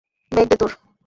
[0.31, 0.71] Bag দে তোর!